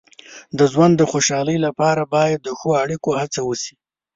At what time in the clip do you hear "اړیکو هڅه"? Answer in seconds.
2.83-3.41